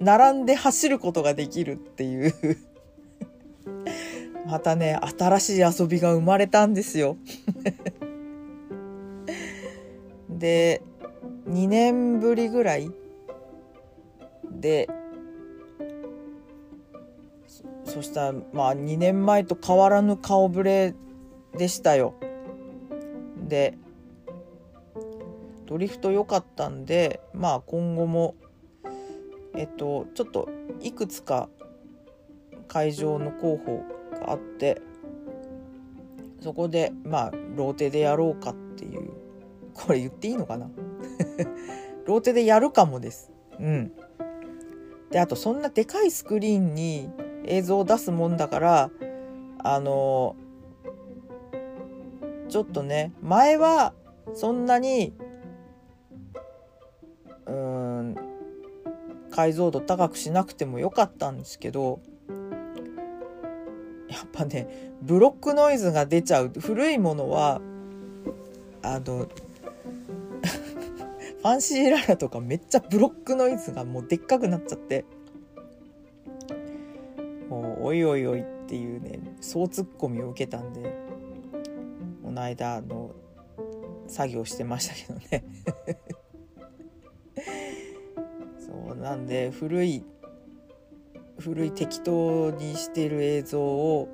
[0.00, 2.34] 並んで走ることができるっていう。
[4.46, 7.16] またね新しい遊びが生まれたんですよ。
[10.28, 10.82] で
[11.48, 12.90] 2年ぶりぐらい
[14.50, 14.88] で
[17.84, 20.94] そしたらまあ2年前と変わらぬ顔ぶれ
[21.56, 22.14] でしたよ
[23.48, 23.76] で
[25.66, 28.34] ドリフト良かったんでまあ今後も
[29.54, 30.48] えっとちょっと
[30.80, 31.48] いくつか
[32.68, 34.80] 会場の候補があって
[36.40, 39.10] そこでまあローテでやろうかっていう
[39.74, 40.70] これ言っていいのかな？
[42.06, 43.30] ローテでやるかもです。
[43.58, 43.92] うん。
[45.10, 47.10] であとそんなでかいスクリーンに
[47.44, 48.90] 映像を出すもんだから
[49.58, 50.36] あの
[52.50, 53.94] ちょっとね前は
[54.34, 55.14] そんなに
[57.46, 58.16] うん
[59.30, 62.00] 解像度高くしなくてもよかったんですけど
[64.08, 67.60] やっぱねブロックノイズが出ちゃう古いものは
[68.82, 69.28] あの
[71.42, 75.04] ファンシーララとかめっちゃブロックノイズがもうでっかくなっちゃって
[77.48, 81.09] もうおいおいおいっていうね総ツッコミを受けたんで
[82.30, 83.10] この間の
[84.06, 85.44] 作業してましたけどね。
[88.56, 90.04] そうなんで古い
[91.40, 94.06] 古い適当にしてる映像を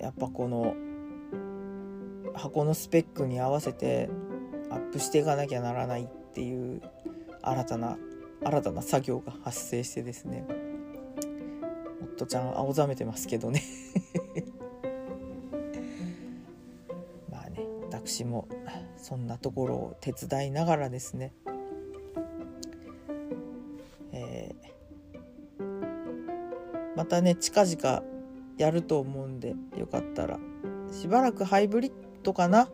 [0.00, 0.74] やっぱこの
[2.34, 4.10] 箱のスペックに合わせて
[4.68, 6.82] アップしていかなきゃならないっていう
[7.42, 7.96] 新たな
[8.42, 10.44] 新たな作業が発生してですね。
[12.16, 13.62] 夫ちゃん青ざめてますけどね。
[18.18, 18.48] 私も
[18.96, 21.32] そんなところを手伝いながらですね。
[24.10, 28.02] えー、またね近々
[28.56, 30.40] やると思うんでよかったら
[30.90, 31.92] しばらくハイブリッ
[32.24, 32.68] ドかな？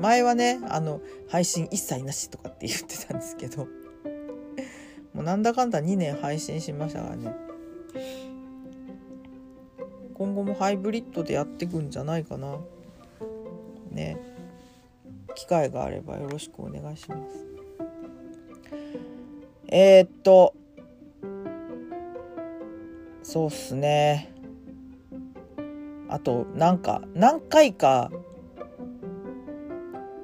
[0.00, 3.68] 前はねあの配信一切なしとかって言ってたんですけど
[5.14, 7.32] もうなんだかんだ2年配信しましたからね。
[10.14, 12.58] 今後もハイブリッドでやっていくんじゃないかな。
[13.92, 14.29] ね。
[15.34, 17.46] 機会があればよろしくお願いします。
[19.68, 20.54] えー、っと
[23.22, 24.32] そうっすね。
[26.08, 28.10] あとなんか何回か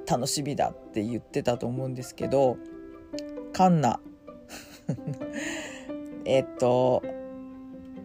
[0.05, 2.57] 楽しみだって言ってたと思うんですけど
[3.53, 3.99] カンナ。
[6.25, 7.01] えっと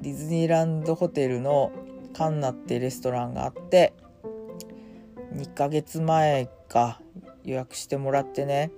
[0.00, 1.72] ディズニーランドホテルの
[2.12, 3.94] カンナってレストランがあって
[5.34, 7.00] 2ヶ月前か
[7.44, 8.70] 予約してもらってね。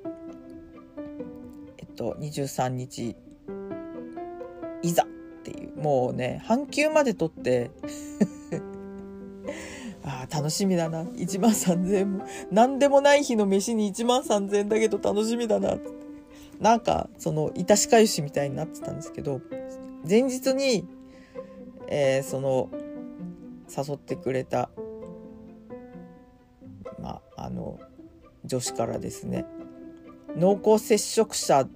[1.78, 3.16] えっと23日
[4.82, 5.06] いざっ
[5.44, 5.78] ていう。
[5.78, 7.70] もうね半休まで取って
[10.02, 11.04] あ楽しみだな。
[11.04, 15.78] 1万3000円も何でもない日の飯に1万3000円だけど楽しみだな。
[16.60, 19.40] なんかその致し返しみたいになってたんですけど
[20.08, 20.86] 前日に、
[21.88, 22.70] えー、その
[23.76, 24.70] 誘ってくれた
[27.04, 27.78] まあの
[28.46, 29.44] 女子からですね
[30.36, 31.68] 濃厚接触者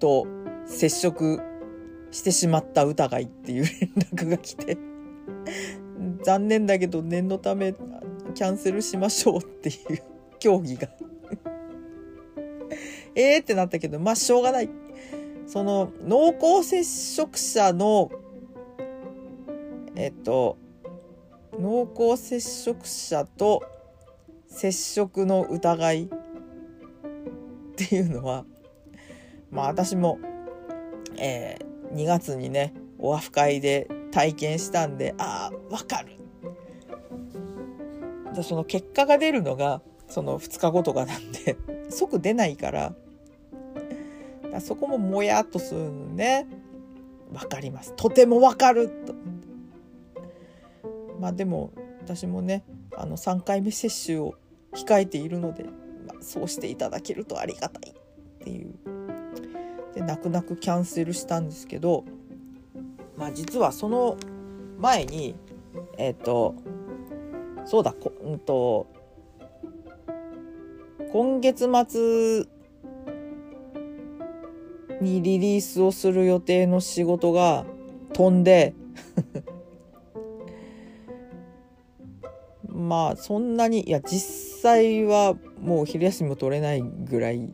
[0.00, 0.26] と
[0.64, 1.38] 接触
[2.10, 4.78] してしまった疑いっていう連絡が来て
[6.24, 7.74] 残念だけど念のため
[8.34, 9.76] キャンセルしましょうっていう
[10.38, 10.88] 協議が。
[13.14, 14.70] ええってなったけどまあしょうがない。
[15.46, 18.10] その濃厚接触者の
[19.96, 20.56] えっと
[21.58, 23.62] 濃厚接触者と
[24.48, 26.08] 接触の疑いっ
[27.76, 28.44] ていうのは
[29.50, 30.18] まあ私も、
[31.16, 36.16] えー、2月にねオアフ会で体験したんでああわかる。
[38.34, 41.56] でその結果が出るのがその2日後とかなんで
[41.90, 42.94] 即出ないから
[44.50, 46.46] だそこももやっとするのね。
[47.32, 47.92] わかります。
[47.94, 49.14] とてもわかると。
[51.20, 52.64] まあでも私もね
[52.96, 54.34] あの3回目接種を
[54.72, 57.94] 控えているので、まあ、そうしていただけるとありがたいっ
[58.38, 58.74] ていう。
[59.94, 62.04] で泣く泣くキャンセルしたんですけど
[63.16, 64.16] まあ実はその
[64.78, 65.34] 前に
[65.96, 66.54] えっ、ー、と
[67.64, 68.86] そうだこ、うんと
[71.12, 72.46] 今月末
[75.00, 77.64] にリリースをする予定の仕事が
[78.12, 78.74] 飛んで
[82.78, 87.52] まあそんなにいや実際はもう昼休みも取れないぐらい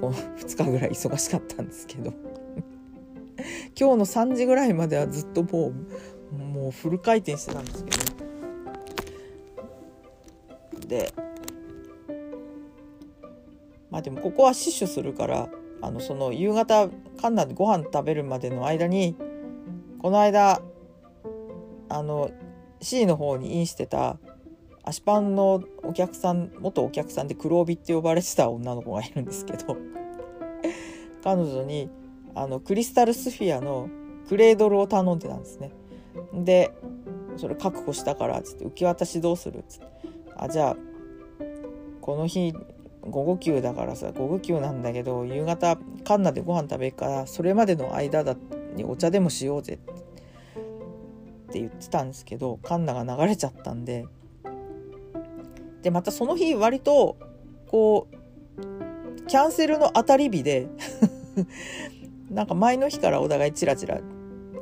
[0.00, 2.12] こう 2日ぐらい忙しかったんですけど。
[3.78, 5.72] 今日の3時ぐらいまではずっとも
[6.32, 8.16] うもうフル回転してたんですけど。
[10.88, 11.12] で
[13.90, 15.50] まあでもここは死守するから
[15.82, 16.88] あのその夕方
[17.20, 19.16] カンナでご飯食べるまでの間に
[19.98, 20.62] この間
[21.90, 22.30] あの
[22.80, 24.18] C の方にインしてた
[24.86, 29.76] 足パンのお客さん元お客さんで黒帯って呼ばれてた女の子がいるんですけど
[31.24, 31.90] 彼女に
[32.36, 33.88] あのクリスタルスフィアの
[34.28, 35.72] クレードルを頼んでたんですね。
[36.32, 36.70] で
[37.36, 39.58] それ確保したからっつって受け渡しどうする？
[39.58, 39.86] っつって
[40.36, 40.76] あじゃあ
[42.00, 42.54] この日
[43.02, 48.36] 午後休だからさ午後休なんだけど夕方カンナでご飯食べるからそれまでの間だ
[48.76, 54.06] にお茶でもしようぜって言ってたんですけどカンナが流れちゃったんで
[55.86, 57.16] でまたその日割と
[57.68, 60.66] こうキャンセルの当たり日で
[62.28, 64.00] なんか前の日からお互いチラチラ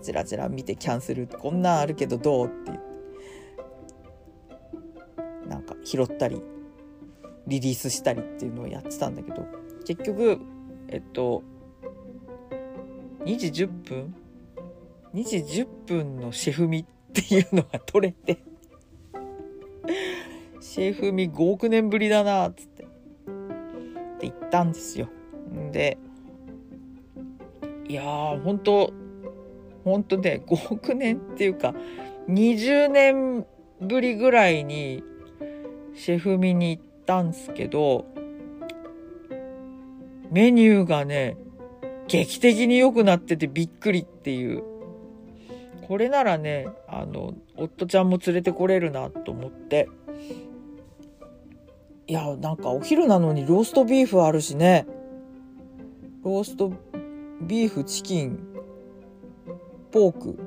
[0.03, 2.79] チラチラ見てキャンセルこんなんあるけどどうって
[5.49, 6.43] なんか拾ったり
[7.47, 9.47] リリースしたりっていうのをやってたんだけど
[9.87, 10.39] 結局
[10.89, 11.43] えっと
[13.21, 14.15] 2時10分
[15.15, 18.43] ？2時10分のシェフミっていうのが取れて。
[20.75, 22.83] シェフミ5億年ぶりだなっつって。
[22.83, 22.89] って
[24.23, 25.09] 言ったんですよ。
[25.71, 25.99] で
[27.87, 28.93] いやー本当
[29.85, 31.77] 本当ね5億年っていうか
[32.29, 33.47] 20年
[33.81, 35.05] ぶりぐらいに
[35.95, 38.07] シェフミに行ったんすけど
[40.33, 41.37] メニューがね
[42.09, 44.65] 劇的に良くなっててびっくりっていう。
[45.87, 49.89] これならねあの夫ちゃんも連れてこれるなと思って。
[52.07, 54.87] いやなんかお昼なのにローストビーフあるしね。
[56.23, 56.73] ロースト
[57.41, 58.39] ビーフチキン
[59.91, 60.39] ポーク。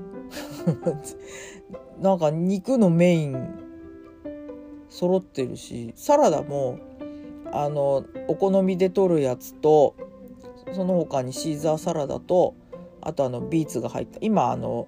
[1.99, 3.67] なんか肉のメイン
[4.89, 6.77] 揃ってるしサラダも
[7.51, 9.95] あのお好みで取るやつと
[10.73, 12.55] その他にシーザーサラダと
[13.01, 14.87] あとあのビーツが入った今あの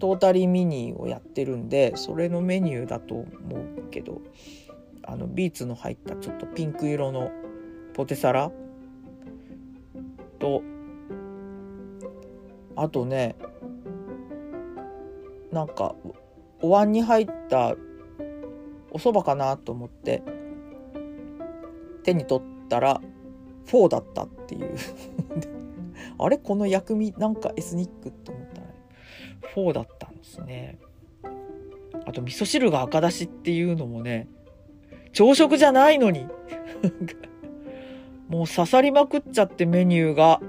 [0.00, 4.20] トータリーミニをやってるんでそれのメニューだと思うけど。
[5.10, 7.32] あのビーツの入ったちょっとピンク色の
[7.94, 8.52] ポテサラ？
[10.38, 10.62] と
[12.76, 13.34] あとね
[15.50, 15.96] なんか
[16.62, 17.74] お椀に入った
[18.92, 20.22] お蕎麦かなと思って
[22.04, 23.00] 手に取ったら
[23.66, 24.76] フォーだったっていう。
[26.18, 26.38] あれ？
[26.38, 28.66] この薬味なんかエスニックって思ったら
[29.40, 30.78] フォーだったんですね。
[32.06, 34.28] あと味噌汁が赤だしっていうのもね
[35.12, 36.26] 朝食じゃないのに。
[38.28, 40.40] もう刺さりまくっちゃってメニューが。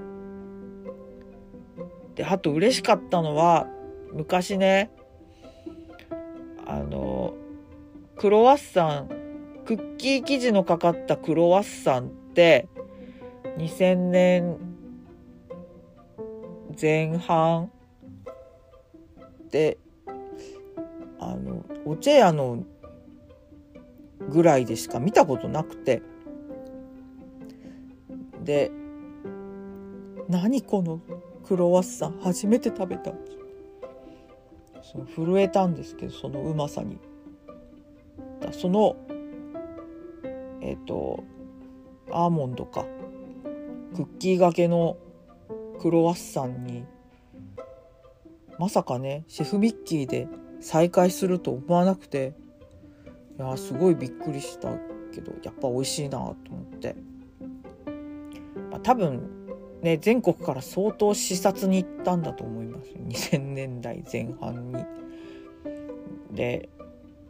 [2.14, 3.66] であと嬉しかったのは
[4.12, 4.90] 昔ね
[6.66, 7.34] あの
[8.16, 9.08] クロワッサン
[9.64, 12.68] クッキー生地のかかったクロワッサンって
[13.56, 14.58] 2000年
[16.80, 17.70] 前半
[19.50, 19.78] で
[21.18, 22.64] あのお茶屋の
[24.28, 26.02] ぐらいでしか見たことなくて。
[28.44, 28.72] で
[30.28, 31.00] 何この
[31.44, 33.12] クロワッサン初めて食べた
[34.82, 36.98] その震えたんですけどそのうまさに。
[38.50, 38.96] その
[40.60, 41.22] えっ、ー、と
[42.10, 42.84] アーモンドか。
[43.94, 44.96] クッキーがけの
[45.80, 46.84] クロワッサンに
[48.58, 50.28] まさかねシェフミッキーで
[50.60, 52.34] 再会すると思わなくて。
[53.50, 54.68] やすごいびっくりした
[55.12, 56.96] けどやっぱ美味しいなと思って、
[58.70, 59.28] まあ、多分
[59.82, 62.90] ね全国から相当視察に行ったんだと思います
[63.34, 64.84] 2000年代前半に。
[66.32, 66.68] で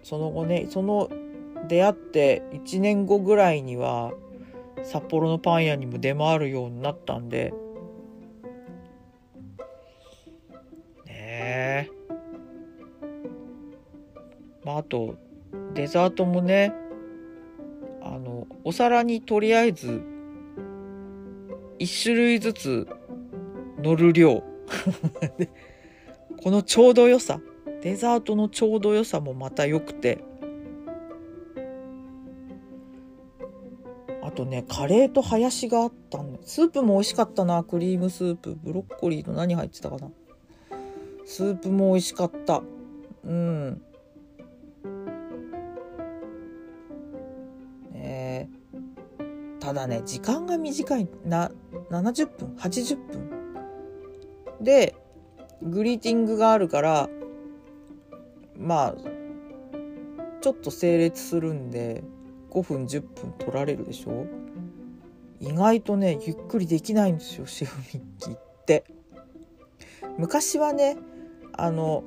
[0.03, 1.11] その後ねその
[1.69, 4.13] 出会って1年後ぐらいには
[4.85, 7.53] 札幌のパン屋にも出回るようになったんで。
[11.07, 11.89] ねえ
[14.65, 15.17] まああと
[15.75, 16.75] デザートもね
[18.03, 20.03] あのお皿にとりあえず
[21.79, 22.89] 1種類ずつ
[23.83, 24.45] 乗る量。
[26.43, 27.41] このちょうど良さ。
[27.83, 30.25] デザートのちょうど良さもまた良くて。
[34.23, 37.65] あとねカレーとハヤシがあったんスープも美味しかったな。
[37.65, 38.57] クリームスープ。
[38.63, 40.11] ブロッコリーと何入ってたかな。
[41.25, 42.63] スープも美味しかった。
[43.25, 43.83] うん。
[49.63, 51.53] ただね時間が短いな
[51.91, 53.31] 70分80分。
[54.61, 54.97] で
[55.63, 57.09] グリーティングがあるから
[58.59, 58.95] まあ
[60.41, 62.03] ちょっと整列するんで
[62.51, 64.27] 5分10分取られるでしょ？
[65.39, 68.85] 意外とねゆっくりできないんですよシェフミッキーって。
[70.19, 70.97] 昔はね
[71.53, 72.03] あの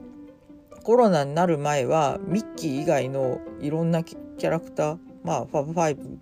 [0.84, 6.20] コロナになる前はミッキー以外のいろんなキャラクターまあファブファイブ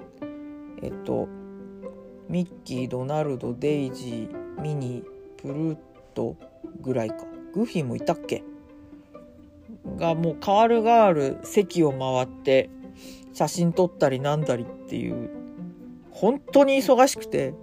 [0.82, 1.28] えっと
[2.30, 5.78] ミッキードナルドデイジーミニープルー
[6.14, 6.36] ト
[6.82, 7.26] ぐらいか。
[7.54, 8.44] グーフィーもいたっけ？
[9.98, 12.70] がもうカールガール席を回って
[13.34, 15.30] 写真撮ったりなんだりっていう
[16.12, 17.54] 本当に忙しくて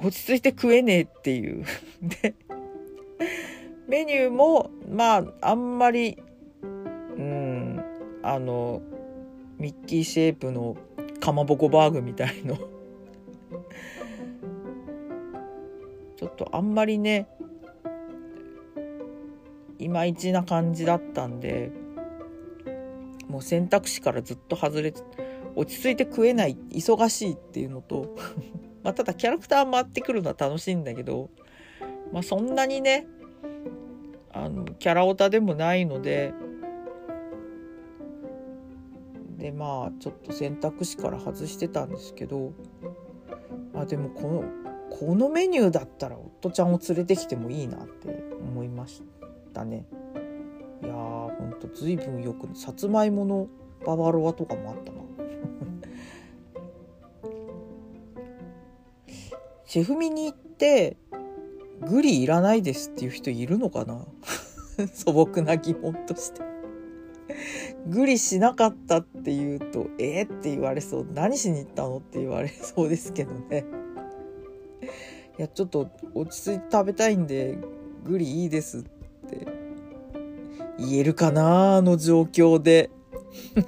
[0.00, 1.64] 落ち着いて食えねえっていう。
[2.22, 2.34] で
[3.86, 6.18] メニューもまああんまり
[6.62, 6.66] う
[7.22, 7.80] ん
[8.22, 8.82] あの
[9.58, 10.76] ミッキーシェイプの
[11.20, 12.56] かまぼこバーグみたいの。
[16.16, 17.28] ちょっとあんまりね
[19.78, 21.70] いまいちな感じだったんで
[23.28, 24.92] もう選択肢からずっと外れ
[25.54, 28.16] 落ち着いて食えない忙しいっていうのと
[28.82, 31.30] まあただキャラクター回ってくるのは楽しいんだけど、
[32.12, 33.06] まあ、そんなにね
[34.32, 36.34] あのキャラオタでもないので
[39.38, 42.52] でまあちょっと選択肢から外してたんですけど
[43.72, 44.44] あでもこの
[44.90, 48.08] このメニューだったら夫ちゃんを連れてきてもいいなって
[48.40, 49.02] 思いまし
[49.54, 49.86] たね。
[50.82, 53.48] いやーほんと随分よくさつまいもの
[53.86, 54.98] ババロアとかもあったな。
[59.66, 60.96] シェフミに行って
[61.88, 64.04] グリいらないですっていう人いるのかな？
[64.92, 66.47] 素朴な疑問として
[67.86, 71.06] グリしなかったって言うと、えー、って言われそう。
[71.14, 71.98] 何しに行ったの？
[71.98, 73.64] って言われそうですけどね。
[75.38, 77.58] いや、ちょっと落ち着いて食べたいんで、
[78.04, 79.46] グリいいですって
[80.78, 82.90] 言えるかなあの状況で。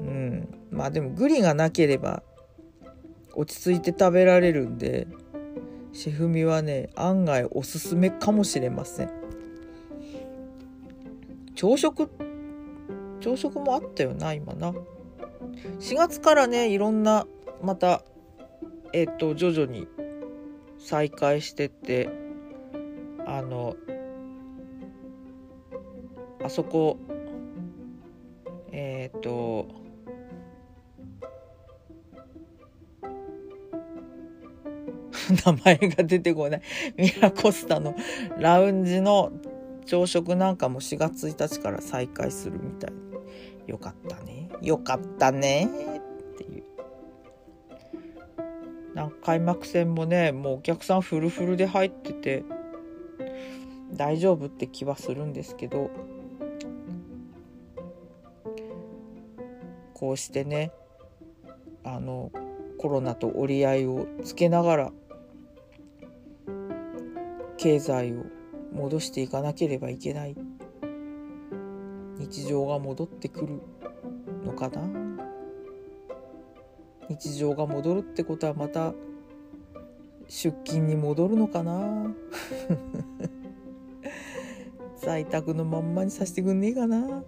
[0.00, 0.48] うん。
[0.70, 2.22] まあでもグリがなければ
[3.34, 5.06] 落ち着いて食べられるんで、
[5.92, 9.10] シェフミはね、案外おすすめかもしれません。
[11.56, 12.10] 朝食？
[13.20, 14.74] 朝食もあったよな今な。
[15.80, 17.26] 4月からねいろんな
[17.62, 18.02] また
[18.92, 19.88] えっ、と徐々に
[20.78, 22.10] 再開してって
[23.26, 23.74] あの
[26.44, 26.98] あそこ
[28.70, 29.66] えっ、ー、と
[35.46, 36.62] 名前が出てこない。
[36.96, 37.96] ミラコスタの
[38.38, 39.32] ラウンジの
[39.86, 42.92] 朝食なんかも4月1日から再開するみたい。
[43.66, 44.50] よかったね。
[44.60, 45.68] よかったね。
[46.34, 46.64] っていう。
[48.94, 52.44] なんか開幕戦もねもうお客さんフルフルで入ってて
[53.92, 55.90] 大丈夫って気はするんですけど。
[59.98, 60.72] こうしてね
[61.82, 62.30] あの
[62.78, 64.92] コロナと折り合いをつけながら
[67.56, 68.26] 経済を
[68.76, 70.36] 戻していかなければいけない。
[72.18, 73.60] 日常が戻ってくる
[74.44, 74.82] のかな？
[77.08, 78.92] 日常が戻るってことはまた
[80.28, 82.14] 出勤に戻るのかな？
[85.00, 87.22] 在宅のまんまにさせてくんねえかな？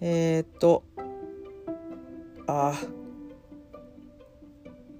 [0.00, 0.84] えー、っと
[2.46, 2.72] あ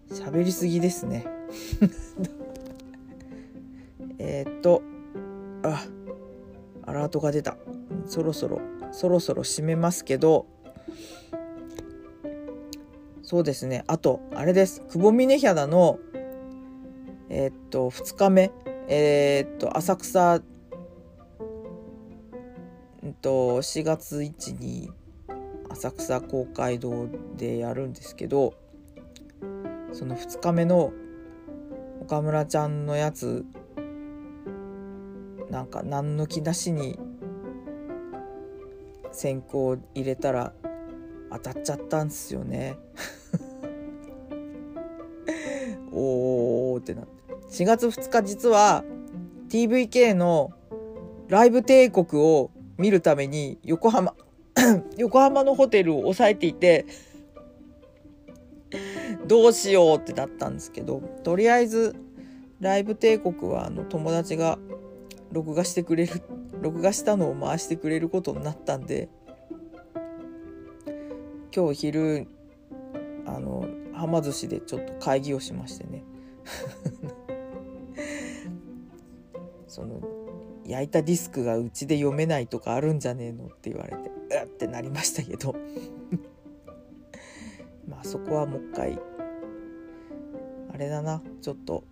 [0.09, 1.25] 喋りすぎですね。
[7.19, 7.57] アラートが出た。
[8.07, 8.61] そろそろ
[8.93, 10.47] そろそろ締めますけど。
[13.23, 13.85] そうですね。
[13.87, 14.83] あとあれです。
[14.91, 15.99] 久保峰ヒャダの
[17.29, 18.51] えー、っと2日目。
[18.89, 20.41] えー、っと浅草。
[23.03, 24.91] えっと4月1に
[25.71, 28.55] 浅草公会堂でやるんですけど。
[29.93, 30.93] その2日目の
[32.03, 33.45] 岡村ちゃんのやつ。
[35.51, 36.99] なんか何の気なしに
[39.19, 40.53] 先行入れたら
[41.33, 42.79] 当たっちゃったんすよね。
[45.91, 47.19] おーってなって。
[47.51, 48.85] 4月2日実は
[49.49, 50.53] TVK の
[51.27, 54.15] ライブ帝国を見るために横浜
[54.97, 56.87] 横浜のホテルを押さえていて
[59.27, 61.97] どうしようってなったんですけどとりあえず
[62.61, 64.59] ライブ帝国はあの友達が
[65.33, 66.23] 録画してくれる
[66.61, 69.09] 録画したのを回してくれることになったんで
[71.55, 72.29] 今日昼
[73.27, 76.05] あのはま寿司でちょっと会議をしましてね。
[79.67, 80.01] その
[80.65, 85.55] 焼いたディスクがうちで読めないとかあるんじゃねえのって言われてうってなりましたけど。
[87.89, 88.99] まあそこはもう一回
[90.73, 91.85] あれだなちょっと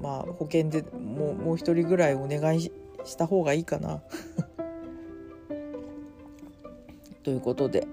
[0.00, 2.72] まあ保険でもうもう一人ぐらいお願い
[3.04, 4.02] した方がいいかな。
[7.22, 7.86] ということで、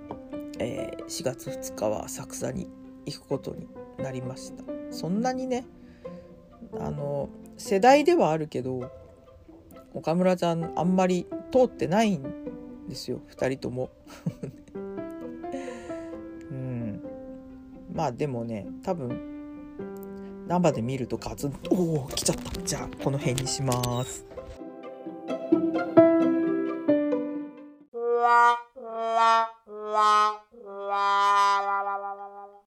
[0.60, 2.70] えー、4月2日は浅草に
[3.06, 4.64] 行くことになりました。
[4.90, 5.66] そんなにね
[6.80, 8.90] あの世代ではあるけど
[9.94, 12.24] 岡村ちゃんあんまり通ってないん
[12.88, 13.20] ですよ。
[13.36, 13.90] 2人とも。
[16.52, 17.02] うん。
[17.94, 19.37] まあでもね多分
[20.48, 22.62] 生で見るとガツンとおお来ちゃった。
[22.62, 24.26] じゃあこの辺にします。